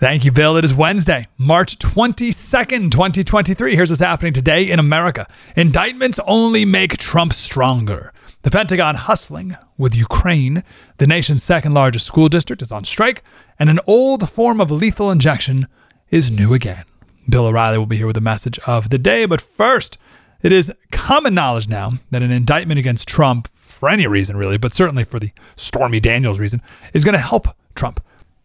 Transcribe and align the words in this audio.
Thank 0.00 0.24
you, 0.24 0.32
Bill. 0.32 0.56
It 0.56 0.64
is 0.64 0.74
Wednesday, 0.74 1.28
March 1.38 1.78
22nd, 1.78 2.90
2023. 2.90 3.76
Here's 3.76 3.90
what's 3.90 4.00
happening 4.00 4.32
today 4.32 4.68
in 4.68 4.80
America. 4.80 5.26
Indictments 5.56 6.18
only 6.26 6.64
make 6.64 6.98
Trump 6.98 7.32
stronger. 7.32 8.12
The 8.42 8.50
Pentagon 8.50 8.96
hustling 8.96 9.56
with 9.78 9.94
Ukraine. 9.94 10.64
The 10.98 11.06
nation's 11.06 11.44
second 11.44 11.74
largest 11.74 12.06
school 12.06 12.28
district 12.28 12.60
is 12.60 12.72
on 12.72 12.84
strike, 12.84 13.22
and 13.56 13.70
an 13.70 13.78
old 13.86 14.28
form 14.28 14.60
of 14.60 14.70
lethal 14.72 15.12
injection 15.12 15.68
is 16.10 16.28
new 16.28 16.52
again. 16.54 16.84
Bill 17.28 17.46
O'Reilly 17.46 17.78
will 17.78 17.86
be 17.86 17.98
here 17.98 18.08
with 18.08 18.16
a 18.16 18.20
message 18.20 18.58
of 18.66 18.90
the 18.90 18.98
day, 18.98 19.26
but 19.26 19.40
first, 19.40 19.96
it 20.42 20.50
is 20.50 20.72
common 20.90 21.34
knowledge 21.34 21.68
now 21.68 21.92
that 22.10 22.22
an 22.22 22.32
indictment 22.32 22.80
against 22.80 23.06
Trump, 23.06 23.48
for 23.54 23.88
any 23.88 24.08
reason 24.08 24.36
really, 24.36 24.58
but 24.58 24.72
certainly 24.72 25.04
for 25.04 25.20
the 25.20 25.30
Stormy 25.54 26.00
Daniels 26.00 26.40
reason, 26.40 26.60
is 26.92 27.04
going 27.04 27.14
to 27.14 27.18
help 27.20 27.46
Trump. 27.76 28.00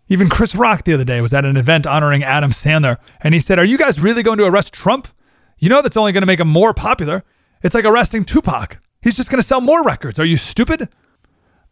Even 0.10 0.28
Chris 0.28 0.56
Rock 0.56 0.84
the 0.84 0.94
other 0.94 1.06
day 1.06 1.22
was 1.22 1.34
at 1.34 1.46
an 1.46 1.56
event 1.56 1.86
honoring 1.86 2.24
Adam 2.24 2.50
Sandler, 2.50 2.98
and 3.22 3.34
he 3.36 3.40
said, 3.40 3.60
Are 3.60 3.66
you 3.66 3.78
guys 3.78 4.00
really 4.00 4.24
going 4.24 4.40
to 4.40 4.46
arrest 4.46 4.74
Trump? 4.74 5.08
You 5.60 5.70
know 5.70 5.82
that's 5.82 5.98
only 5.98 6.12
going 6.12 6.24
to 6.24 6.28
make 6.28 6.40
him 6.40 6.48
more 6.48 6.74
popular. 6.74 7.24
It's 7.62 7.76
like 7.76 7.86
arresting 7.86 8.26
Tupac. 8.26 8.80
He's 9.02 9.16
just 9.16 9.30
going 9.30 9.40
to 9.42 9.48
sell 9.48 9.62
more 9.62 9.84
records. 9.84 10.20
Are 10.20 10.26
you 10.26 10.36
stupid? 10.36 10.90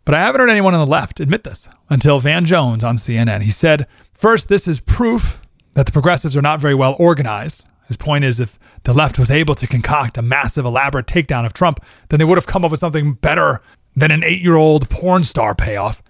But 0.05 0.13
I 0.13 0.19
haven't 0.19 0.39
heard 0.39 0.49
anyone 0.49 0.73
on 0.73 0.80
the 0.80 0.89
left 0.89 1.19
admit 1.19 1.43
this 1.43 1.67
until 1.89 2.19
Van 2.19 2.45
Jones 2.45 2.83
on 2.83 2.95
CNN. 2.95 3.41
He 3.41 3.52
said, 3.52 3.87
First, 4.14 4.49
this 4.49 4.67
is 4.67 4.80
proof 4.80 5.42
that 5.73 5.86
the 5.86 5.92
progressives 5.92 6.37
are 6.37 6.42
not 6.42 6.61
very 6.61 6.75
well 6.75 6.95
organized. 6.99 7.64
His 7.87 7.98
point 7.98 8.23
is 8.23 8.39
if 8.39 8.59
the 8.83 8.93
left 8.93 9.17
was 9.17 9.31
able 9.31 9.55
to 9.55 9.67
concoct 9.67 10.17
a 10.17 10.21
massive, 10.21 10.65
elaborate 10.65 11.08
takedown 11.08 11.45
of 11.45 11.54
Trump, 11.54 11.83
then 12.09 12.19
they 12.19 12.25
would 12.25 12.37
have 12.37 12.45
come 12.45 12.64
up 12.64 12.71
with 12.71 12.80
something 12.80 13.14
better 13.14 13.61
than 13.95 14.11
an 14.11 14.23
eight 14.23 14.42
year 14.42 14.55
old 14.55 14.89
porn 14.89 15.23
star 15.23 15.55
payoff. 15.55 16.04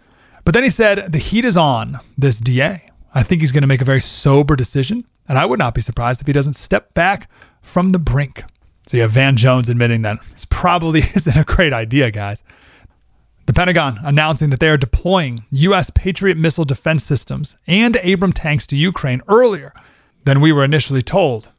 But 0.48 0.54
then 0.54 0.64
he 0.64 0.70
said, 0.70 1.12
the 1.12 1.18
heat 1.18 1.44
is 1.44 1.58
on 1.58 2.00
this 2.18 2.40
DA. 2.40 2.90
I 3.14 3.22
think 3.22 3.42
he's 3.42 3.52
going 3.52 3.64
to 3.64 3.68
make 3.68 3.82
a 3.82 3.84
very 3.84 4.00
sober 4.00 4.56
decision, 4.56 5.06
and 5.28 5.38
I 5.38 5.46
would 5.46 5.60
not 5.60 5.74
be 5.74 5.82
surprised 5.82 6.22
if 6.22 6.28
he 6.28 6.32
doesn't 6.32 6.54
step 6.54 6.94
back 6.94 7.30
from 7.62 7.90
the 7.90 8.00
brink. 8.00 8.46
So 8.88 8.96
you 8.96 9.04
have 9.04 9.12
Van 9.12 9.36
Jones 9.36 9.68
admitting 9.68 10.04
that 10.04 10.20
this 10.32 10.46
probably 10.46 11.00
isn't 11.16 11.36
a 11.36 11.44
great 11.44 11.74
idea, 11.74 12.12
guys. 12.12 12.44
The 13.46 13.52
Pentagon 13.52 14.00
announcing 14.02 14.50
that 14.52 14.62
they 14.62 14.70
are 14.70 14.78
deploying 14.78 15.44
U.S. 15.52 15.90
Patriot 15.90 16.38
missile 16.38 16.64
defense 16.64 17.04
systems 17.04 17.58
and 17.68 17.98
Abrams 17.98 18.36
tanks 18.36 18.66
to 18.68 18.78
Ukraine 18.78 19.22
earlier 19.28 19.74
than 20.24 20.40
we 20.40 20.54
were 20.54 20.64
initially 20.64 21.02
told. 21.02 21.52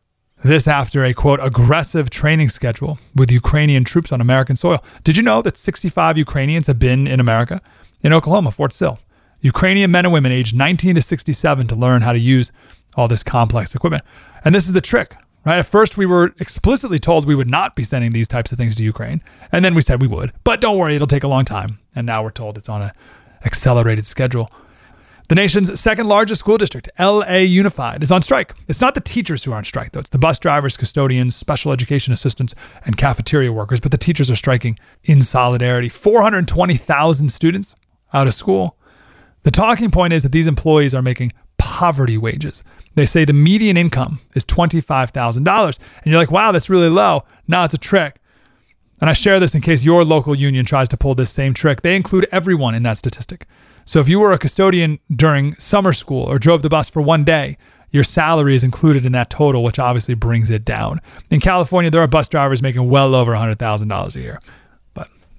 This 0.43 0.67
after 0.67 1.05
a 1.05 1.13
quote 1.13 1.41
aggressive 1.43 2.09
training 2.09 2.49
schedule 2.49 2.99
with 3.15 3.31
Ukrainian 3.31 3.85
troops 3.85 4.13
on 4.13 4.23
American 4.23 4.57
soil. 4.57 4.83
Did 5.05 5.19
you 5.19 5.23
know 5.23 5.43
that 5.43 5.59
65 5.59 6.17
Ukrainians 6.17 6.69
have 6.69 6.79
been 6.79 7.07
in 7.07 7.21
America? 7.21 7.61
In 8.03 8.13
Oklahoma, 8.13 8.53
Fort 8.53 8.73
Sill. 8.73 8.99
Ukrainian 9.41 9.91
men 9.91 10.05
and 10.05 10.13
women 10.13 10.33
aged 10.33 10.55
19 10.55 10.97
to 10.97 11.03
67 11.03 11.67
to 11.69 11.75
learn 11.75 12.03
how 12.03 12.13
to 12.13 12.19
use 12.19 12.53
all 12.97 13.09
this 13.09 13.23
complex 13.23 13.75
equipment. 13.75 14.05
And 14.45 14.55
this 14.55 14.67
is 14.67 14.73
the 14.73 14.81
trick, 14.81 15.17
right? 15.45 15.59
At 15.59 15.67
first, 15.67 15.97
we 15.97 16.07
were 16.07 16.35
explicitly 16.41 16.99
told 16.99 17.27
we 17.27 17.35
would 17.35 17.51
not 17.51 17.77
be 17.77 17.85
sending 17.85 18.13
these 18.13 18.29
types 18.29 18.51
of 18.53 18.59
things 18.59 18.77
to 18.77 18.85
Ukraine. 18.85 19.23
And 19.53 19.65
then 19.65 19.75
we 19.75 19.81
said 19.81 20.01
we 20.01 20.09
would. 20.09 20.33
But 20.45 20.61
don't 20.61 20.79
worry, 20.79 20.95
it'll 20.95 21.07
take 21.07 21.25
a 21.25 21.29
long 21.29 21.45
time. 21.45 21.79
And 21.95 22.07
now 22.07 22.23
we're 22.23 22.31
told 22.31 22.59
it's 22.59 22.69
on 22.69 22.83
an 22.83 22.93
accelerated 23.45 24.07
schedule. 24.07 24.51
The 25.29 25.35
nation's 25.35 25.79
second 25.79 26.09
largest 26.09 26.39
school 26.39 26.57
district, 26.57 26.89
LA 26.99 27.37
Unified, 27.37 28.03
is 28.03 28.11
on 28.11 28.23
strike. 28.23 28.55
It's 28.67 28.81
not 28.81 28.95
the 28.95 29.01
teachers 29.03 29.45
who 29.45 29.53
are 29.53 29.57
on 29.57 29.65
strike, 29.65 29.93
though. 29.93 30.01
It's 30.01 30.09
the 30.09 30.19
bus 30.19 30.39
drivers, 30.39 30.77
custodians, 30.79 31.37
special 31.37 31.71
education 31.71 32.15
assistants, 32.15 32.55
and 32.87 32.97
cafeteria 32.97 33.53
workers. 33.53 33.79
But 33.79 33.91
the 33.91 33.99
teachers 33.99 34.31
are 34.31 34.37
striking 34.37 34.79
in 35.05 35.21
solidarity. 35.21 35.91
420,000 35.91 37.29
students 37.29 37.75
out 38.13 38.27
of 38.27 38.35
school. 38.35 38.77
The 39.43 39.51
talking 39.51 39.91
point 39.91 40.13
is 40.13 40.23
that 40.23 40.33
these 40.33 40.47
employees 40.47 40.95
are 40.95 41.03
making 41.03 41.33
poverty 41.59 42.19
wages. 42.19 42.63
They 42.95 43.07
say 43.07 43.25
the 43.25 43.33
median 43.33 43.77
income 43.77 44.21
is 44.35 44.45
$25,000. 44.45 45.37
And 45.47 46.07
you're 46.07 46.19
like, 46.19 46.31
wow, 46.31 46.53
that's 46.53 46.71
really 46.71 46.89
low. 46.89 47.25
No, 47.47 47.65
it's 47.65 47.75
a 47.75 47.79
trick. 47.79 48.17
And 49.01 49.09
I 49.09 49.13
share 49.13 49.39
this 49.39 49.55
in 49.55 49.61
case 49.61 49.85
your 49.85 50.05
local 50.05 50.35
union 50.35 50.65
tries 50.65 50.89
to 50.89 50.97
pull 50.97 51.15
this 51.15 51.31
same 51.31 51.55
trick. 51.55 51.83
They 51.83 51.95
include 51.95 52.27
everyone 52.33 52.75
in 52.75 52.83
that 52.83 52.99
statistic. 52.99 53.47
So 53.85 54.01
if 54.01 54.09
you 54.09 54.19
were 54.19 54.33
a 54.33 54.39
custodian 54.39 54.99
during 55.15 55.55
summer 55.57 55.93
school 55.93 56.25
or 56.25 56.39
drove 56.39 56.63
the 56.63 56.69
bus 56.69 56.89
for 56.89 57.01
one 57.01 57.25
day, 57.25 57.57
your 57.91 58.05
salary 58.05 58.55
is 58.55 58.65
included 58.65 59.07
in 59.07 59.13
that 59.13 59.31
total, 59.31 59.63
which 59.63 59.79
obviously 59.79 60.15
brings 60.15 60.51
it 60.51 60.65
down. 60.65 61.01
In 61.31 61.41
California, 61.41 61.91
there 61.91 62.03
are 62.03 62.09
bus 62.09 62.29
drivers 62.29 62.61
making 62.61 62.91
well 62.91 63.15
over 63.15 63.33
$100,000 63.33 64.17
a 64.17 64.21
year, 64.21 64.41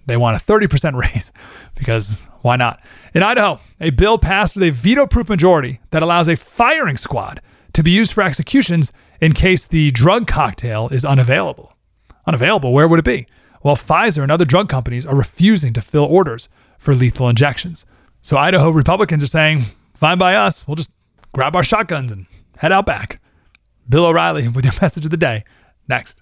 they 0.09 0.17
want 0.17 0.41
a 0.41 0.43
30% 0.45 0.95
raise 0.95 1.31
because 1.75 2.25
why 2.41 2.55
not? 2.55 2.81
In 3.13 3.23
Idaho, 3.23 3.59
a 3.79 3.91
bill 3.91 4.17
passed 4.17 4.55
with 4.55 4.63
a 4.63 4.71
veto 4.71 5.07
proof 5.07 5.29
majority 5.29 5.79
that 5.91 6.03
allows 6.03 6.27
a 6.27 6.35
firing 6.35 6.97
squad 6.97 7.41
to 7.73 7.83
be 7.83 7.91
used 7.91 8.11
for 8.11 8.23
executions 8.23 8.91
in 9.21 9.33
case 9.33 9.65
the 9.65 9.91
drug 9.91 10.27
cocktail 10.27 10.89
is 10.89 11.05
unavailable. 11.05 11.73
Unavailable, 12.25 12.73
where 12.73 12.87
would 12.87 12.99
it 12.99 13.05
be? 13.05 13.27
Well, 13.63 13.75
Pfizer 13.75 14.23
and 14.23 14.31
other 14.31 14.45
drug 14.45 14.69
companies 14.69 15.05
are 15.05 15.15
refusing 15.15 15.73
to 15.73 15.81
fill 15.81 16.05
orders 16.05 16.47
for 16.77 16.93
lethal 16.93 17.27
injections. 17.27 17.85
So 18.21 18.37
Idaho 18.37 18.69
Republicans 18.69 19.23
are 19.23 19.27
saying, 19.27 19.63
fine 19.95 20.17
by 20.17 20.35
us. 20.35 20.67
We'll 20.67 20.75
just 20.75 20.91
grab 21.33 21.55
our 21.55 21.63
shotguns 21.63 22.11
and 22.11 22.25
head 22.57 22.71
out 22.71 22.85
back. 22.85 23.21
Bill 23.87 24.05
O'Reilly 24.05 24.47
with 24.47 24.65
your 24.65 24.73
message 24.81 25.05
of 25.05 25.11
the 25.11 25.17
day. 25.17 25.43
Next. 25.87 26.21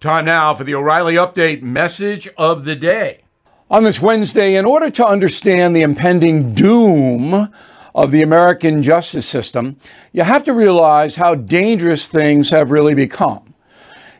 Time 0.00 0.26
now 0.26 0.54
for 0.54 0.62
the 0.62 0.76
O'Reilly 0.76 1.16
Update 1.16 1.60
message 1.60 2.28
of 2.38 2.64
the 2.64 2.76
day. 2.76 3.22
On 3.68 3.82
this 3.82 4.00
Wednesday, 4.00 4.54
in 4.54 4.64
order 4.64 4.90
to 4.90 5.04
understand 5.04 5.74
the 5.74 5.82
impending 5.82 6.54
doom 6.54 7.52
of 7.96 8.12
the 8.12 8.22
American 8.22 8.80
justice 8.80 9.26
system, 9.26 9.76
you 10.12 10.22
have 10.22 10.44
to 10.44 10.52
realize 10.52 11.16
how 11.16 11.34
dangerous 11.34 12.06
things 12.06 12.50
have 12.50 12.70
really 12.70 12.94
become. 12.94 13.54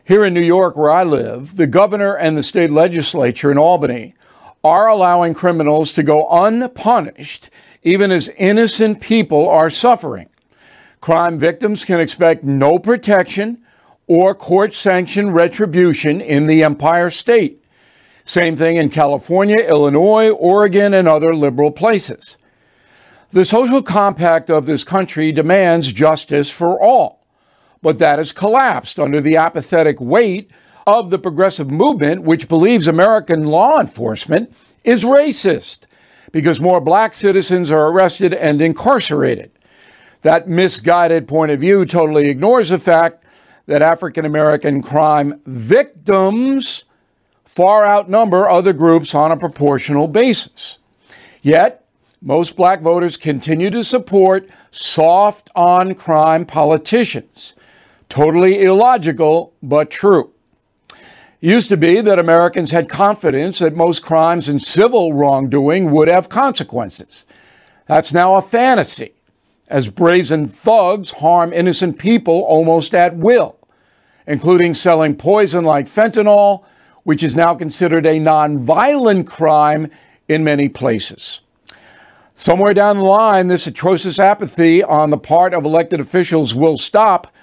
Here 0.03 0.25
in 0.25 0.33
New 0.33 0.41
York, 0.41 0.75
where 0.75 0.91
I 0.91 1.05
live, 1.05 1.55
the 1.55 1.65
governor 1.65 2.13
and 2.13 2.35
the 2.35 2.43
state 2.43 2.71
legislature 2.71 3.49
in 3.49 3.57
Albany 3.57 4.15
are 4.65 4.89
allowing 4.89 5.33
criminals 5.33 5.93
to 5.93 6.03
go 6.03 6.27
unpunished, 6.29 7.49
even 7.83 8.11
as 8.11 8.27
innocent 8.37 8.99
people 8.99 9.47
are 9.47 9.69
suffering. 9.69 10.27
Crime 10.99 11.39
victims 11.39 11.85
can 11.85 12.01
expect 12.01 12.43
no 12.43 12.79
protection 12.79 13.63
or 14.09 14.33
court 14.33 14.73
sanctioned 14.73 15.35
retribution 15.35 16.19
in 16.19 16.47
the 16.47 16.63
Empire 16.63 17.11
State. 17.11 17.63
Same 18.25 18.57
thing 18.57 18.75
in 18.75 18.89
California, 18.89 19.57
Illinois, 19.57 20.31
Oregon, 20.31 20.95
and 20.95 21.07
other 21.07 21.35
liberal 21.35 21.71
places. 21.71 22.35
The 23.31 23.45
social 23.45 23.83
compact 23.83 24.49
of 24.49 24.65
this 24.65 24.83
country 24.83 25.31
demands 25.31 25.93
justice 25.93 26.49
for 26.49 26.81
all, 26.81 27.23
but 27.83 27.99
that 27.99 28.17
has 28.17 28.31
collapsed 28.31 28.99
under 28.99 29.21
the 29.21 29.37
apathetic 29.37 30.01
weight 30.01 30.49
of 30.87 31.11
the 31.11 31.19
progressive 31.19 31.69
movement, 31.69 32.23
which 32.23 32.49
believes 32.49 32.87
American 32.87 33.45
law 33.45 33.79
enforcement 33.79 34.51
is 34.83 35.03
racist 35.03 35.81
because 36.31 36.59
more 36.59 36.81
black 36.81 37.13
citizens 37.13 37.69
are 37.69 37.89
arrested 37.89 38.33
and 38.33 38.59
incarcerated. 38.59 39.51
That 40.23 40.47
misguided 40.47 41.27
point 41.27 41.51
of 41.51 41.59
view 41.59 41.85
totally 41.85 42.27
ignores 42.27 42.69
the 42.69 42.79
fact 42.79 43.23
that 43.69 43.83
African 43.83 44.25
American 44.25 44.81
crime 44.81 45.39
victims 45.45 46.85
far 47.45 47.85
outnumber 47.85 48.49
other 48.49 48.73
groups 48.73 49.13
on 49.13 49.31
a 49.31 49.37
proportional 49.37 50.07
basis. 50.07 50.79
Yet, 51.43 51.85
most 52.19 52.55
black 52.55 52.81
voters 52.81 53.15
continue 53.15 53.69
to 53.69 53.83
support 53.83 54.49
soft 54.71 55.51
on 55.55 55.93
crime 55.93 56.47
politicians. 56.47 57.53
Totally 58.09 58.63
illogical, 58.63 59.53
but 59.61 59.91
true. 59.91 60.31
It 60.89 60.97
used 61.39 61.69
to 61.69 61.77
be 61.77 62.01
that 62.01 62.17
Americans 62.17 62.71
had 62.71 62.89
confidence 62.89 63.59
that 63.59 63.75
most 63.75 64.01
crimes 64.01 64.49
and 64.49 64.59
civil 64.59 65.13
wrongdoing 65.13 65.91
would 65.91 66.07
have 66.07 66.27
consequences. 66.27 67.27
That's 67.85 68.13
now 68.13 68.33
a 68.33 68.41
fantasy, 68.41 69.13
as 69.67 69.89
brazen 69.89 70.47
thugs 70.47 71.11
harm 71.11 71.53
innocent 71.53 71.99
people 71.99 72.41
almost 72.45 72.95
at 72.95 73.15
will, 73.15 73.58
including 74.29 74.75
selling 74.75 75.15
poison 75.15 75.65
like 75.65 75.87
fentanyl, 75.87 76.63
which 77.03 77.23
is 77.23 77.35
now 77.35 77.55
considered 77.55 78.05
a 78.05 78.19
nonviolent 78.19 79.25
crime 79.25 79.89
in 80.27 80.43
many 80.43 80.69
places. 80.69 81.41
Somewhere 82.35 82.75
down 82.75 82.97
the 82.97 83.03
line, 83.03 83.47
this 83.47 83.65
atrocious 83.65 84.19
apathy 84.19 84.83
on 84.83 85.09
the 85.09 85.17
part 85.17 85.53
of 85.55 85.65
elected 85.65 85.99
officials 85.99 86.53
will 86.53 86.77
stop, 86.77 87.33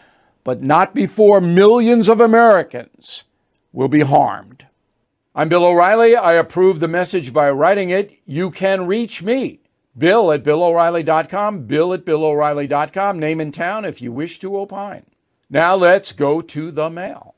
but 0.45 0.63
not 0.63 0.95
before 0.95 1.41
millions 1.41 2.09
of 2.09 2.21
Americans 2.21 3.25
will 3.73 3.89
be 3.89 4.03
harmed. 4.03 4.65
I'm 5.35 5.49
Bill 5.49 5.67
O'Reilly. 5.67 6.15
I 6.15 6.35
approve 6.35 6.79
the 6.79 6.89
message 6.89 7.33
by 7.33 7.51
writing 7.51 7.91
it. 7.91 8.17
You 8.25 8.53
can 8.53 8.87
reach 8.87 9.25
me, 9.25 9.59
Bill 9.99 10.31
at 10.31 10.45
BillO'Reilly.com, 10.45 11.67
Bill 11.67 11.93
at 11.93 12.05
BillO'Reilly.com, 12.05 13.19
name 13.19 13.41
and 13.41 13.53
town 13.53 13.85
if 13.85 14.01
you 14.01 14.13
wish 14.13 14.39
to 14.39 14.57
opine. 14.57 15.05
Now 15.49 15.77
let's 15.77 16.13
go 16.13 16.43
to 16.43 16.71
the 16.71 16.91
mail. 16.91 17.35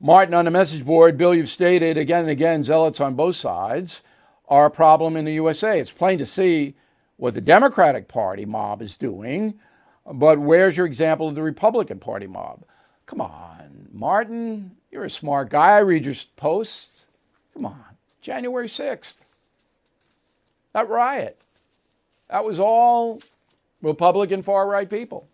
Martin 0.00 0.34
on 0.34 0.44
the 0.44 0.50
message 0.50 0.84
board, 0.84 1.16
Bill, 1.16 1.34
you've 1.34 1.48
stated 1.48 1.96
again 1.96 2.22
and 2.22 2.30
again, 2.30 2.62
zealots 2.62 3.00
on 3.00 3.14
both 3.14 3.36
sides 3.36 4.02
are 4.48 4.66
a 4.66 4.70
problem 4.70 5.16
in 5.16 5.24
the 5.24 5.32
USA. 5.34 5.78
It's 5.80 5.90
plain 5.90 6.18
to 6.18 6.26
see 6.26 6.74
what 7.16 7.34
the 7.34 7.40
Democratic 7.40 8.08
Party 8.08 8.44
mob 8.44 8.82
is 8.82 8.96
doing, 8.96 9.54
but 10.10 10.38
where's 10.38 10.76
your 10.76 10.86
example 10.86 11.28
of 11.28 11.34
the 11.34 11.42
Republican 11.42 11.98
Party 11.98 12.26
mob? 12.26 12.64
Come 13.06 13.20
on, 13.20 13.88
Martin, 13.92 14.72
you're 14.90 15.04
a 15.04 15.10
smart 15.10 15.50
guy. 15.50 15.72
I 15.72 15.78
read 15.78 16.04
your 16.04 16.14
posts. 16.36 17.06
Come 17.52 17.66
on. 17.66 17.84
January 18.20 18.68
6th. 18.68 19.16
That 20.72 20.88
riot. 20.88 21.40
That 22.30 22.44
was 22.44 22.58
all 22.58 23.20
Republican 23.82 24.42
far 24.42 24.66
right 24.66 24.88
people. 24.88 25.28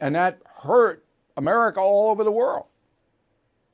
And 0.00 0.14
that 0.14 0.40
hurt 0.62 1.04
America 1.36 1.80
all 1.80 2.10
over 2.10 2.24
the 2.24 2.32
world. 2.32 2.66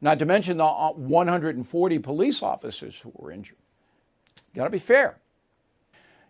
Not 0.00 0.18
to 0.18 0.26
mention 0.26 0.58
the 0.58 0.64
uh, 0.64 0.92
140 0.92 1.98
police 2.00 2.42
officers 2.42 2.96
who 2.96 3.12
were 3.14 3.32
injured. 3.32 3.58
Got 4.54 4.64
to 4.64 4.70
be 4.70 4.78
fair. 4.78 5.18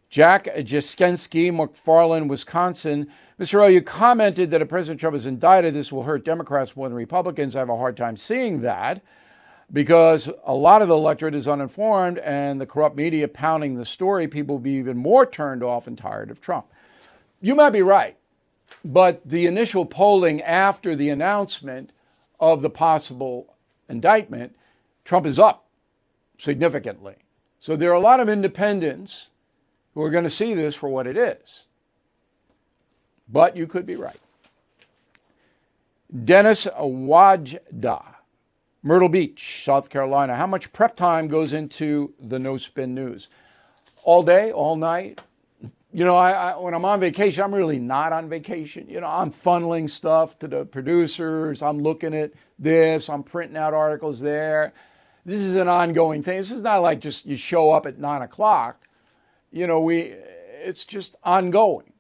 Jack 0.09 0.45
Jaskensky, 0.45 1.51
McFarland, 1.51 2.29
Wisconsin. 2.29 3.09
Mr. 3.41 3.63
O, 3.63 3.67
you 3.67 3.83
commented 3.83 4.51
that 4.51 4.63
if 4.63 4.69
President 4.69 5.01
Trump 5.01 5.17
is 5.17 5.27
indicted, 5.27 5.75
this 5.75 5.91
will 5.91 6.05
hurt 6.05 6.25
Democrats 6.25 6.77
more 6.77 6.89
than 6.89 6.97
Republicans. 6.97 7.57
I 7.57 7.59
have 7.59 7.71
a 7.71 7.77
hard 7.77 7.97
time 7.97 8.17
seeing 8.17 8.61
that 8.61 9.03
because 9.73 10.29
a 10.45 10.55
lot 10.55 10.81
of 10.81 10.89
the 10.89 10.95
electorate 10.95 11.35
is 11.35 11.49
uninformed 11.49 12.19
and 12.19 12.61
the 12.61 12.67
corrupt 12.67 12.97
media 12.97 13.27
pounding 13.27 13.77
the 13.77 13.85
story, 13.85 14.29
people 14.29 14.57
will 14.57 14.63
be 14.63 14.73
even 14.73 14.97
more 14.97 15.27
turned 15.27 15.63
off 15.63 15.89
and 15.89 15.99
tired 15.99 16.31
of 16.31 16.41
Trump. 16.41 16.67
You 17.41 17.55
might 17.55 17.71
be 17.71 17.83
right, 17.83 18.17
but 18.85 19.21
the 19.25 19.47
initial 19.47 19.87
polling 19.87 20.43
after 20.43 20.95
the 20.95 21.09
announcement 21.09 21.91
of 22.41 22.63
the 22.63 22.71
possible 22.71 23.55
indictment, 23.89 24.55
Trump 25.05 25.27
is 25.27 25.39
up 25.39 25.67
significantly. 26.39 27.17
So 27.61 27.77
there 27.77 27.91
are 27.91 27.95
a 27.95 28.01
lot 28.01 28.21
of 28.21 28.29
independents 28.29 29.29
who 29.95 30.03
are 30.03 30.11
going 30.11 30.25
to 30.25 30.31
see 30.31 30.55
this 30.55 30.75
for 30.75 30.89
what 30.89 31.07
it 31.07 31.17
is. 31.17 31.63
But 33.29 33.57
you 33.57 33.67
could 33.67 33.87
be 33.87 33.97
right. 33.97 34.21
Dennis 36.25 36.67
Wajda, 36.67 38.05
Myrtle 38.83 39.09
Beach, 39.09 39.65
South 39.65 39.91
Carolina. 39.91 40.37
How 40.37 40.47
much 40.47 40.73
prep 40.73 40.97
time 40.97 41.27
goes 41.27 41.53
into 41.53 42.15
the 42.21 42.39
no 42.39 42.57
spin 42.57 42.95
news? 42.95 43.29
All 44.05 44.23
day, 44.23 44.53
all 44.53 44.77
night? 44.77 45.21
You 45.97 46.05
know, 46.05 46.17
I, 46.17 46.31
I, 46.33 46.59
when 46.59 46.75
I'm 46.75 46.85
on 46.85 47.01
vacation, 47.01 47.43
I'm 47.43 47.55
really 47.55 47.79
not 47.79 48.13
on 48.13 48.29
vacation. 48.29 48.87
You 48.89 49.01
know, 49.01 49.07
I'm 49.07 49.33
funneling 49.33 49.89
stuff 49.89 50.39
to 50.41 50.49
the 50.49 50.65
producers. 50.67 51.63
I'm 51.63 51.79
looking 51.79 52.15
at 52.15 52.33
this. 52.59 53.09
I'm 53.09 53.23
printing 53.23 53.57
out 53.57 53.73
articles 53.73 54.21
there. 54.21 54.75
This 55.25 55.41
is 55.41 55.57
an 55.57 55.69
ongoing 55.69 56.23
thing. 56.23 56.39
This 56.39 56.51
is 56.51 56.63
not 56.63 56.83
like 56.83 57.01
just 57.01 57.25
you 57.25 57.37
show 57.37 57.73
up 57.73 57.87
at 57.87 57.99
nine 57.99 58.23
o'clock 58.23 58.87
you 59.57 59.67
know, 59.67 59.81
we 59.81 60.15
it's 60.65 60.85
just 60.85 61.17
ongoing. 61.25 61.93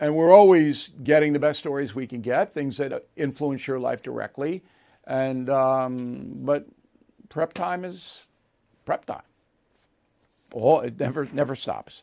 And 0.00 0.16
we're 0.16 0.32
always 0.32 0.90
getting 1.04 1.32
the 1.32 1.38
best 1.38 1.60
stories 1.60 1.94
we 1.94 2.06
can 2.06 2.20
get, 2.20 2.52
things 2.52 2.78
that 2.78 3.06
influence 3.16 3.66
your 3.66 3.78
life 3.78 4.02
directly. 4.02 4.64
And 5.06 5.48
um, 5.48 6.32
but 6.38 6.66
prep 7.28 7.52
time 7.52 7.84
is 7.84 8.26
prep 8.84 9.04
time. 9.04 9.22
Oh, 10.52 10.80
it 10.80 10.98
never 10.98 11.28
never 11.32 11.54
stops. 11.54 12.02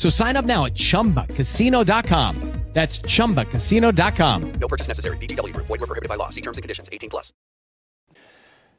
So 0.00 0.08
sign 0.08 0.36
up 0.36 0.46
now 0.46 0.64
at 0.64 0.74
chumbacasino.com. 0.74 2.50
That's 2.72 3.00
ChumbaCasino.com. 3.00 4.52
No 4.52 4.68
purchase 4.68 4.88
necessary. 4.88 5.16
VGW. 5.18 5.54
Void 5.54 5.68
were 5.68 5.78
prohibited 5.78 6.08
by 6.08 6.14
law. 6.14 6.28
See 6.28 6.40
terms 6.40 6.56
and 6.56 6.62
conditions. 6.62 6.88
18 6.92 7.10
plus. 7.10 7.32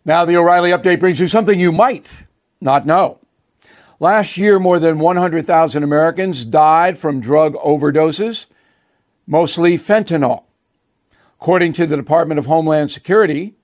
Now, 0.06 0.24
the 0.26 0.38
O'Reilly 0.38 0.72
update 0.72 1.00
brings 1.00 1.20
you 1.20 1.28
something 1.28 1.60
you 1.60 1.74
might 1.74 2.10
not 2.62 2.86
know. 2.86 3.20
Last 4.00 4.38
year, 4.38 4.60
more 4.60 4.80
than 4.80 4.98
100,000 4.98 5.84
Americans 5.84 6.46
died 6.46 6.98
from 6.98 7.20
drug 7.20 7.54
overdoses, 7.56 8.46
mostly 9.28 9.78
fentanyl. 9.78 10.46
According 11.40 11.74
to 11.74 11.86
the 11.86 11.98
Department 11.98 12.40
of 12.40 12.46
Homeland 12.46 12.92
Security, 12.92 13.56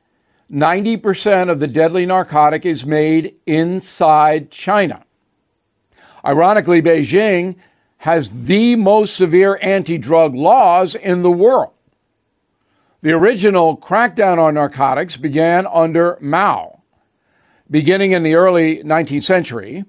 90% 0.51 1.49
of 1.49 1.61
the 1.61 1.67
deadly 1.67 2.05
narcotic 2.05 2.65
is 2.65 2.85
made 2.85 3.33
inside 3.45 4.51
China. 4.51 5.06
Ironically, 6.27 6.81
Beijing 6.81 7.55
has 7.99 8.45
the 8.45 8.75
most 8.75 9.15
severe 9.15 9.57
anti 9.61 9.97
drug 9.97 10.35
laws 10.35 10.93
in 10.93 11.21
the 11.21 11.31
world. 11.31 11.71
The 13.01 13.13
original 13.13 13.77
crackdown 13.77 14.37
on 14.37 14.55
narcotics 14.55 15.15
began 15.15 15.65
under 15.67 16.17
Mao. 16.19 16.81
Beginning 17.71 18.11
in 18.11 18.23
the 18.23 18.35
early 18.35 18.83
19th 18.83 19.23
century, 19.23 19.85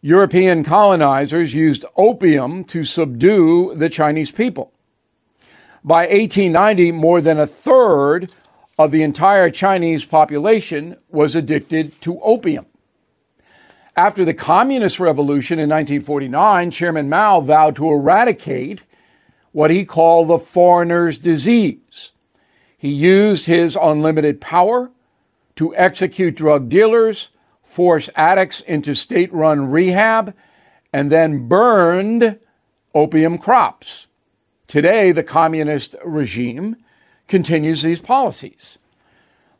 European 0.00 0.64
colonizers 0.64 1.52
used 1.52 1.84
opium 1.96 2.64
to 2.64 2.84
subdue 2.84 3.74
the 3.74 3.90
Chinese 3.90 4.30
people. 4.30 4.72
By 5.82 6.06
1890, 6.06 6.92
more 6.92 7.20
than 7.20 7.38
a 7.38 7.46
third 7.46 8.32
of 8.78 8.90
the 8.90 9.02
entire 9.02 9.50
Chinese 9.50 10.04
population 10.04 10.96
was 11.10 11.34
addicted 11.34 12.00
to 12.00 12.20
opium. 12.20 12.64
After 13.96 14.24
the 14.24 14.34
Communist 14.34 14.98
Revolution 14.98 15.60
in 15.60 15.68
1949, 15.70 16.72
Chairman 16.72 17.08
Mao 17.08 17.40
vowed 17.40 17.76
to 17.76 17.88
eradicate 17.88 18.84
what 19.52 19.70
he 19.70 19.84
called 19.84 20.28
the 20.28 20.38
foreigner's 20.38 21.16
disease. 21.16 22.10
He 22.76 22.88
used 22.88 23.46
his 23.46 23.78
unlimited 23.80 24.40
power 24.40 24.90
to 25.54 25.76
execute 25.76 26.34
drug 26.34 26.68
dealers, 26.68 27.28
force 27.62 28.10
addicts 28.16 28.60
into 28.62 28.94
state 28.94 29.32
run 29.32 29.70
rehab, 29.70 30.34
and 30.92 31.10
then 31.10 31.46
burned 31.46 32.40
opium 32.96 33.38
crops. 33.38 34.08
Today, 34.66 35.12
the 35.12 35.22
communist 35.22 35.94
regime 36.04 36.76
continues 37.28 37.82
these 37.82 38.00
policies. 38.00 38.76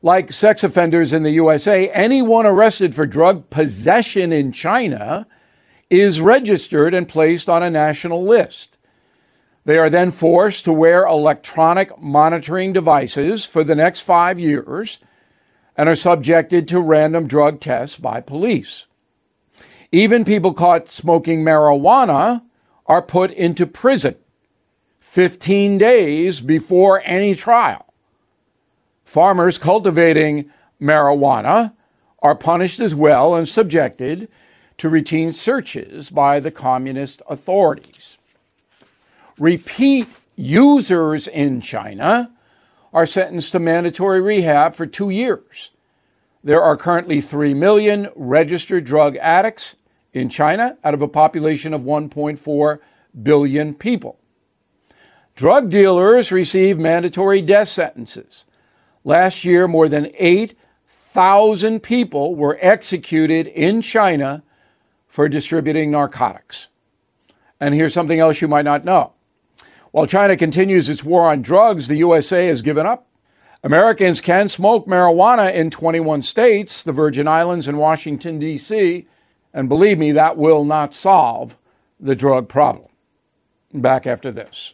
Like 0.04 0.32
sex 0.32 0.62
offenders 0.62 1.14
in 1.14 1.22
the 1.22 1.30
USA, 1.30 1.88
anyone 1.88 2.44
arrested 2.44 2.94
for 2.94 3.06
drug 3.06 3.48
possession 3.48 4.34
in 4.34 4.52
China 4.52 5.26
is 5.88 6.20
registered 6.20 6.92
and 6.92 7.08
placed 7.08 7.48
on 7.48 7.62
a 7.62 7.70
national 7.70 8.22
list. 8.22 8.76
They 9.64 9.78
are 9.78 9.88
then 9.88 10.10
forced 10.10 10.66
to 10.66 10.74
wear 10.74 11.06
electronic 11.06 11.98
monitoring 11.98 12.74
devices 12.74 13.46
for 13.46 13.64
the 13.64 13.74
next 13.74 14.02
five 14.02 14.38
years 14.38 14.98
and 15.74 15.88
are 15.88 15.96
subjected 15.96 16.68
to 16.68 16.80
random 16.80 17.26
drug 17.26 17.60
tests 17.60 17.96
by 17.96 18.20
police. 18.20 18.84
Even 19.90 20.26
people 20.26 20.52
caught 20.52 20.90
smoking 20.90 21.42
marijuana 21.42 22.42
are 22.84 23.00
put 23.00 23.30
into 23.30 23.66
prison 23.66 24.16
15 25.00 25.78
days 25.78 26.42
before 26.42 27.00
any 27.06 27.34
trial. 27.34 27.93
Farmers 29.04 29.58
cultivating 29.58 30.50
marijuana 30.80 31.72
are 32.20 32.34
punished 32.34 32.80
as 32.80 32.94
well 32.94 33.34
and 33.34 33.48
subjected 33.48 34.28
to 34.78 34.88
routine 34.88 35.32
searches 35.32 36.10
by 36.10 36.40
the 36.40 36.50
communist 36.50 37.22
authorities. 37.28 38.18
Repeat 39.38 40.08
users 40.36 41.28
in 41.28 41.60
China 41.60 42.30
are 42.92 43.06
sentenced 43.06 43.52
to 43.52 43.58
mandatory 43.58 44.20
rehab 44.20 44.74
for 44.74 44.86
two 44.86 45.10
years. 45.10 45.70
There 46.42 46.62
are 46.62 46.76
currently 46.76 47.20
3 47.20 47.54
million 47.54 48.08
registered 48.14 48.84
drug 48.84 49.16
addicts 49.16 49.76
in 50.12 50.28
China 50.28 50.76
out 50.84 50.94
of 50.94 51.02
a 51.02 51.08
population 51.08 51.74
of 51.74 51.82
1.4 51.82 52.78
billion 53.22 53.74
people. 53.74 54.18
Drug 55.34 55.70
dealers 55.70 56.30
receive 56.30 56.78
mandatory 56.78 57.42
death 57.42 57.68
sentences. 57.68 58.44
Last 59.04 59.44
year, 59.44 59.68
more 59.68 59.88
than 59.88 60.10
8,000 60.14 61.80
people 61.80 62.34
were 62.34 62.58
executed 62.60 63.46
in 63.46 63.82
China 63.82 64.42
for 65.06 65.28
distributing 65.28 65.90
narcotics. 65.90 66.68
And 67.60 67.74
here's 67.74 67.94
something 67.94 68.18
else 68.18 68.40
you 68.40 68.48
might 68.48 68.64
not 68.64 68.84
know. 68.84 69.12
While 69.90 70.06
China 70.06 70.36
continues 70.36 70.88
its 70.88 71.04
war 71.04 71.30
on 71.30 71.42
drugs, 71.42 71.86
the 71.86 71.98
USA 71.98 72.48
has 72.48 72.62
given 72.62 72.86
up. 72.86 73.06
Americans 73.62 74.20
can 74.20 74.48
smoke 74.48 74.86
marijuana 74.86 75.54
in 75.54 75.70
21 75.70 76.22
states, 76.22 76.82
the 76.82 76.92
Virgin 76.92 77.28
Islands, 77.28 77.68
and 77.68 77.78
Washington, 77.78 78.38
D.C., 78.38 79.06
and 79.54 79.68
believe 79.68 79.98
me, 79.98 80.10
that 80.12 80.36
will 80.36 80.64
not 80.64 80.94
solve 80.94 81.56
the 82.00 82.16
drug 82.16 82.48
problem. 82.48 82.88
Back 83.72 84.06
after 84.06 84.32
this. 84.32 84.73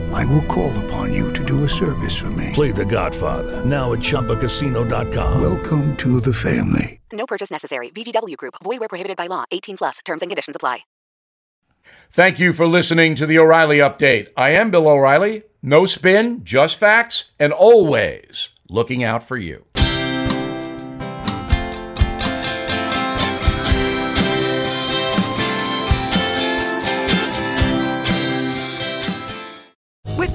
I 0.13 0.25
will 0.25 0.43
call 0.45 0.71
upon 0.85 1.13
you 1.13 1.33
to 1.33 1.43
do 1.43 1.63
a 1.63 1.69
service 1.69 2.17
for 2.17 2.29
me. 2.31 2.51
Play 2.53 2.71
The 2.71 2.85
Godfather 2.85 3.65
now 3.65 3.93
at 3.93 3.99
ChumbaCasino.com. 3.99 5.41
Welcome 5.41 5.97
to 5.97 6.21
the 6.21 6.33
family. 6.33 6.99
No 7.11 7.25
purchase 7.25 7.51
necessary. 7.51 7.89
VGW 7.89 8.37
Group. 8.37 8.55
Void 8.63 8.79
where 8.79 8.89
prohibited 8.89 9.17
by 9.17 9.27
law. 9.27 9.45
18 9.51 9.77
plus. 9.77 9.99
Terms 10.05 10.21
and 10.21 10.29
conditions 10.29 10.55
apply. 10.55 10.79
Thank 12.11 12.39
you 12.39 12.51
for 12.53 12.67
listening 12.67 13.15
to 13.15 13.25
the 13.25 13.39
O'Reilly 13.39 13.77
Update. 13.77 14.29
I 14.35 14.49
am 14.51 14.69
Bill 14.69 14.87
O'Reilly. 14.87 15.43
No 15.63 15.85
spin, 15.85 16.43
just 16.43 16.77
facts, 16.77 17.31
and 17.39 17.53
always 17.53 18.49
looking 18.69 19.03
out 19.03 19.23
for 19.23 19.37
you. 19.37 19.65